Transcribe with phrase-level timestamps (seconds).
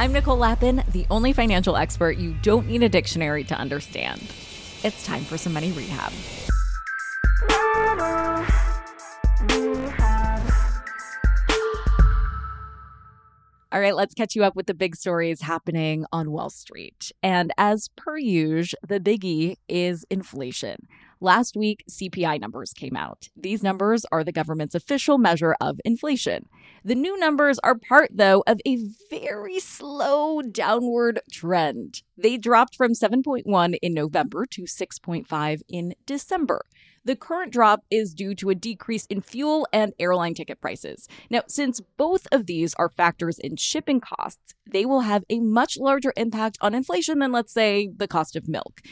[0.00, 4.22] I'm Nicole Lapin, the only financial expert you don't need a dictionary to understand.
[4.84, 6.12] It's time for some money rehab.
[13.72, 17.10] All right, let's catch you up with the big stories happening on Wall Street.
[17.20, 20.86] And as per usual, the biggie is inflation.
[21.20, 23.28] Last week, CPI numbers came out.
[23.36, 26.46] These numbers are the government's official measure of inflation.
[26.84, 28.78] The new numbers are part, though, of a
[29.10, 32.02] very slow downward trend.
[32.16, 36.64] They dropped from 7.1 in November to 6.5 in December.
[37.04, 41.08] The current drop is due to a decrease in fuel and airline ticket prices.
[41.30, 45.78] Now, since both of these are factors in shipping costs, they will have a much
[45.78, 48.82] larger impact on inflation than, let's say, the cost of milk.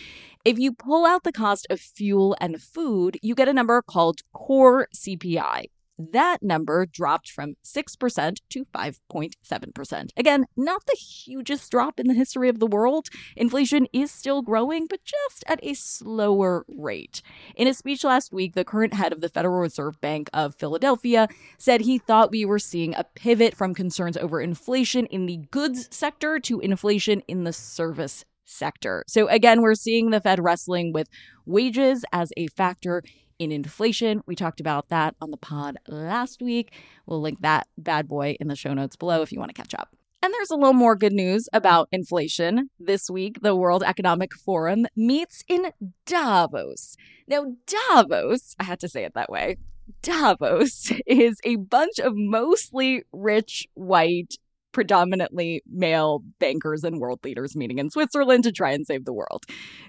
[0.46, 4.20] If you pull out the cost of fuel and food, you get a number called
[4.32, 5.64] core CPI.
[5.98, 10.10] That number dropped from 6% to 5.7%.
[10.16, 13.08] Again, not the hugest drop in the history of the world.
[13.34, 17.22] Inflation is still growing, but just at a slower rate.
[17.56, 21.26] In a speech last week, the current head of the Federal Reserve Bank of Philadelphia
[21.58, 25.88] said he thought we were seeing a pivot from concerns over inflation in the goods
[25.90, 29.04] sector to inflation in the service sector.
[29.06, 31.08] So again, we're seeing the Fed wrestling with
[31.44, 33.02] wages as a factor
[33.38, 34.22] in inflation.
[34.26, 36.72] We talked about that on the pod last week.
[37.06, 39.74] We'll link that bad boy in the show notes below if you want to catch
[39.74, 39.94] up.
[40.22, 42.70] And there's a little more good news about inflation.
[42.80, 45.70] This week, the World Economic Forum meets in
[46.06, 46.96] Davos.
[47.28, 49.58] Now, Davos, I had to say it that way.
[50.02, 54.36] Davos is a bunch of mostly rich white
[54.76, 59.46] predominantly male bankers and world leaders meeting in Switzerland to try and save the world.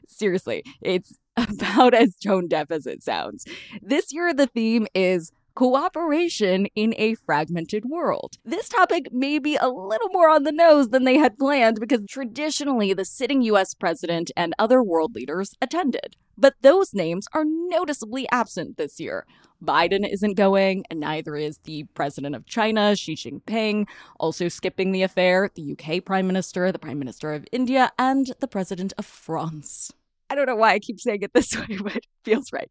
[0.07, 3.43] Seriously, it's about as tone deaf as it sounds.
[3.81, 8.37] This year, the theme is cooperation in a fragmented world.
[8.45, 12.05] This topic may be a little more on the nose than they had planned because
[12.07, 16.15] traditionally the sitting US president and other world leaders attended.
[16.37, 19.25] But those names are noticeably absent this year.
[19.59, 23.87] Biden isn't going, and neither is the president of China, Xi Jinping,
[24.19, 28.47] also skipping the affair, the UK prime minister, the prime minister of India, and the
[28.47, 29.91] president of France.
[30.29, 32.69] I don't know why I keep saying it this way, but it feels right.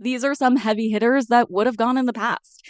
[0.00, 2.66] These are some heavy hitters that would have gone in the past.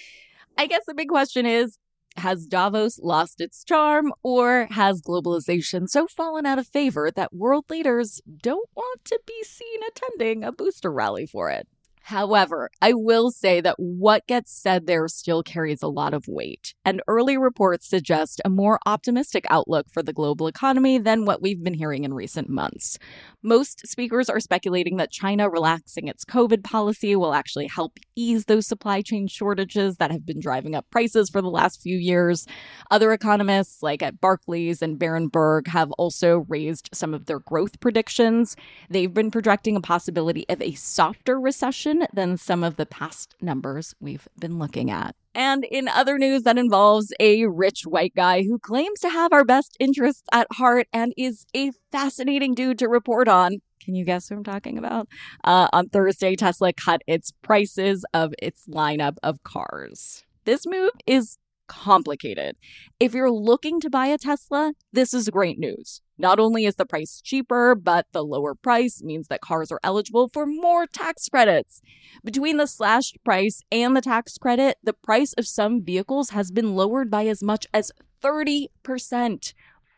[0.58, 1.78] I guess the big question is
[2.16, 7.66] has Davos lost its charm, or has globalization so fallen out of favor that world
[7.70, 11.68] leaders don't want to be seen attending a booster rally for it?
[12.02, 16.74] However, I will say that what gets said there still carries a lot of weight,
[16.84, 21.62] and early reports suggest a more optimistic outlook for the global economy than what we've
[21.62, 22.98] been hearing in recent months.
[23.42, 28.66] Most speakers are speculating that China relaxing its COVID policy will actually help ease those
[28.66, 32.46] supply chain shortages that have been driving up prices for the last few years.
[32.90, 38.56] Other economists, like at Barclays and Berenberg, have also raised some of their growth predictions.
[38.88, 43.94] They've been projecting a possibility of a softer recession than some of the past numbers
[44.00, 45.14] we've been looking at.
[45.34, 49.44] And in other news that involves a rich white guy who claims to have our
[49.44, 53.58] best interests at heart and is a fascinating dude to report on.
[53.82, 55.08] Can you guess who I'm talking about?
[55.44, 60.24] Uh, on Thursday, Tesla cut its prices of its lineup of cars.
[60.44, 61.38] This move is
[61.70, 62.56] complicated.
[62.98, 66.02] If you're looking to buy a Tesla, this is great news.
[66.20, 70.28] Not only is the price cheaper, but the lower price means that cars are eligible
[70.28, 71.80] for more tax credits.
[72.22, 76.74] Between the slashed price and the tax credit, the price of some vehicles has been
[76.76, 77.90] lowered by as much as
[78.22, 79.54] 30%.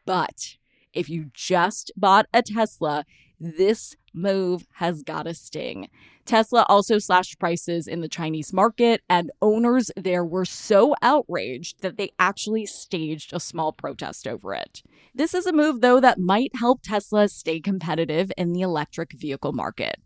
[0.07, 0.57] But
[0.93, 3.05] if you just bought a Tesla,
[3.43, 5.89] this move has got a sting.
[6.25, 11.97] Tesla also slashed prices in the Chinese market, and owners there were so outraged that
[11.97, 14.83] they actually staged a small protest over it.
[15.13, 19.53] This is a move, though, that might help Tesla stay competitive in the electric vehicle
[19.53, 19.97] market.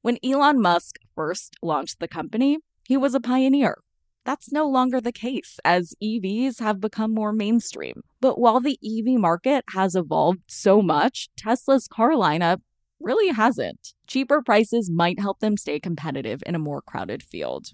[0.00, 3.82] When Elon Musk first launched the company, he was a pioneer.
[4.24, 8.02] That's no longer the case as EVs have become more mainstream.
[8.20, 12.60] But while the EV market has evolved so much, Tesla's car lineup
[13.00, 13.94] really hasn't.
[14.06, 17.72] Cheaper prices might help them stay competitive in a more crowded field.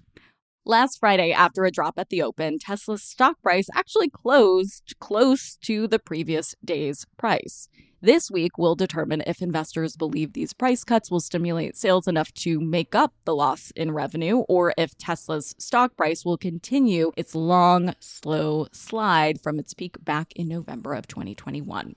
[0.67, 5.87] Last Friday, after a drop at the open, Tesla's stock price actually closed close to
[5.87, 7.69] the previous day's price.
[8.01, 12.59] This week will determine if investors believe these price cuts will stimulate sales enough to
[12.59, 17.93] make up the loss in revenue, or if Tesla's stock price will continue its long,
[17.99, 21.95] slow slide from its peak back in November of 2021.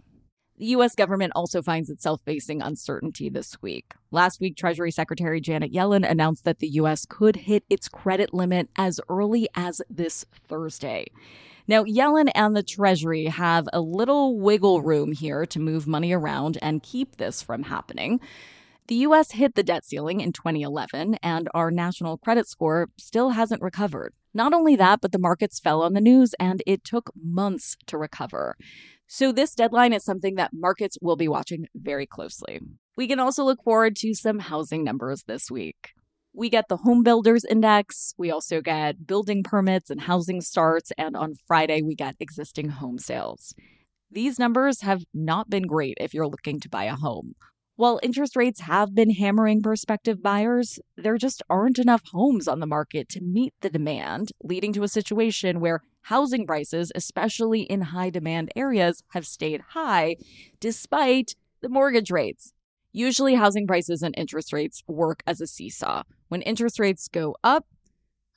[0.59, 0.97] The U.S.
[0.97, 3.95] government also finds itself facing uncertainty this week.
[4.11, 7.07] Last week, Treasury Secretary Janet Yellen announced that the U.S.
[7.09, 11.07] could hit its credit limit as early as this Thursday.
[11.69, 16.59] Now, Yellen and the Treasury have a little wiggle room here to move money around
[16.61, 18.19] and keep this from happening.
[18.89, 19.33] The U.S.
[19.33, 24.13] hit the debt ceiling in 2011, and our national credit score still hasn't recovered.
[24.35, 27.97] Not only that, but the markets fell on the news, and it took months to
[27.97, 28.57] recover.
[29.11, 32.61] So, this deadline is something that markets will be watching very closely.
[32.95, 35.93] We can also look forward to some housing numbers this week.
[36.35, 41.17] We get the home builders index, we also get building permits and housing starts, and
[41.17, 43.55] on Friday, we get existing home sales.
[44.11, 47.33] These numbers have not been great if you're looking to buy a home.
[47.77, 52.67] While interest rates have been hammering prospective buyers, there just aren't enough homes on the
[52.67, 58.09] market to meet the demand, leading to a situation where housing prices, especially in high
[58.09, 60.17] demand areas, have stayed high
[60.59, 62.55] despite the mortgage rates.
[62.93, 66.05] Usually, housing prices and interest rates work as a seesaw.
[66.29, 67.67] When interest rates go up,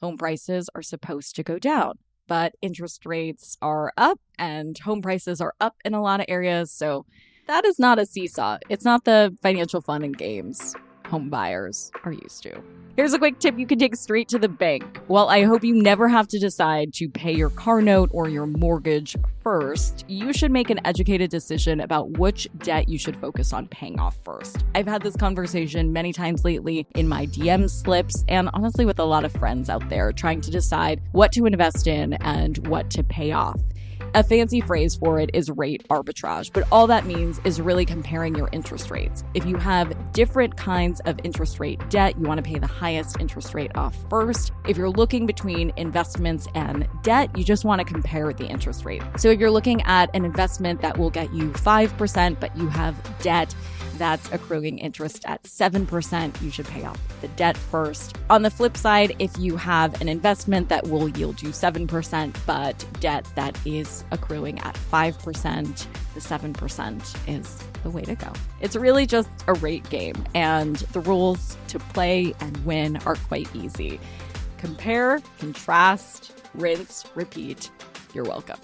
[0.01, 1.93] home prices are supposed to go down.
[2.27, 6.73] But interest rates are up and home prices are up in a lot of areas.
[6.73, 7.05] So
[7.47, 8.57] that is not a seesaw.
[8.67, 10.75] It's not the financial fun and games
[11.11, 12.63] home buyers are used to.
[12.95, 14.99] Here's a quick tip you can take straight to the bank.
[15.07, 18.47] Well, I hope you never have to decide to pay your car note or your
[18.47, 20.05] mortgage first.
[20.07, 24.17] You should make an educated decision about which debt you should focus on paying off
[24.23, 24.63] first.
[24.73, 29.05] I've had this conversation many times lately in my DM slips and honestly with a
[29.05, 33.03] lot of friends out there trying to decide what to invest in and what to
[33.03, 33.59] pay off.
[34.13, 38.35] A fancy phrase for it is rate arbitrage, but all that means is really comparing
[38.35, 39.23] your interest rates.
[39.33, 43.19] If you have different kinds of interest rate debt, you want to pay the highest
[43.19, 44.51] interest rate off first.
[44.67, 49.01] If you're looking between investments and debt, you just want to compare the interest rate.
[49.17, 52.95] So if you're looking at an investment that will get you 5%, but you have
[53.19, 53.55] debt,
[53.97, 56.41] that's accruing interest at 7%.
[56.41, 58.15] You should pay off the debt first.
[58.31, 62.85] On the flip side, if you have an investment that will yield you 7%, but
[62.99, 68.31] debt that is accruing at 5%, the 7% is the way to go.
[68.59, 73.53] It's really just a rate game, and the rules to play and win are quite
[73.55, 73.99] easy.
[74.57, 77.71] Compare, contrast, rinse, repeat.
[78.13, 78.59] You're welcome.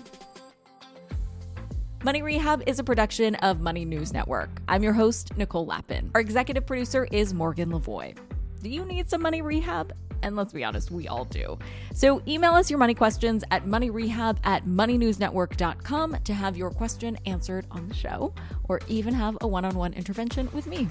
[2.03, 4.49] Money Rehab is a production of Money News Network.
[4.67, 6.11] I'm your host, Nicole Lapin.
[6.13, 8.15] Our executive producer is Morgan Lavoie.
[8.61, 9.93] Do you need some money rehab?
[10.21, 11.57] And let's be honest, we all do.
[11.93, 17.65] So email us your money questions at moneyrehab at moneynewsnetwork.com to have your question answered
[17.71, 18.33] on the show
[18.67, 20.87] or even have a one on one intervention with me.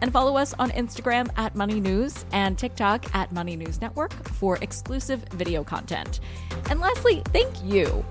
[0.00, 4.56] And follow us on Instagram at Money News and TikTok at Money News Network for
[4.56, 6.18] exclusive video content.
[6.70, 8.04] And lastly, thank you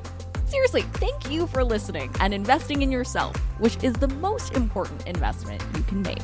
[0.51, 5.63] Seriously, thank you for listening and investing in yourself, which is the most important investment
[5.73, 6.19] you can make.